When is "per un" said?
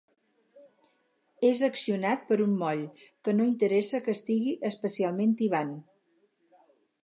2.31-2.55